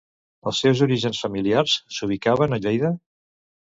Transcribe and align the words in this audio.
Els 0.51 0.61
seus 0.63 0.79
orígens 0.85 1.19
familiars 1.25 1.75
s'ubicaven 1.99 2.59
a 2.59 2.63
Lleida. 2.65 2.95